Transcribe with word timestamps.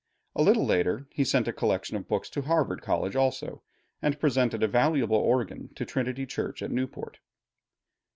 A 0.35 0.41
little 0.41 0.65
later 0.65 1.05
he 1.11 1.23
sent 1.23 1.47
a 1.47 1.53
collection 1.53 1.95
of 1.95 2.07
books 2.07 2.27
to 2.31 2.41
Harvard 2.41 2.81
College 2.81 3.15
also, 3.15 3.61
and 4.01 4.19
presented 4.19 4.63
a 4.63 4.67
valuable 4.67 5.15
organ 5.17 5.71
to 5.75 5.85
Trinity 5.85 6.25
Church 6.25 6.63
in 6.63 6.73
Newport. 6.73 7.19